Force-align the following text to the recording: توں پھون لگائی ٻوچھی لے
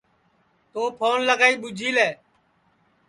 توں 0.71 0.87
پھون 0.97 1.17
لگائی 1.29 1.55
ٻوچھی 1.61 1.89
لے 1.95 2.09